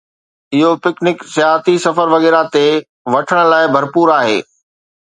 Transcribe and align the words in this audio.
اهو 0.55 0.69
پکنڪ، 0.85 1.17
سياحتي 1.33 1.75
سفر، 1.85 2.15
وغيره 2.15 2.41
تي 2.57 2.65
وٺڻ 3.13 3.47
لاء 3.53 3.63
ڀرپور 3.79 4.17
آهي. 4.21 4.39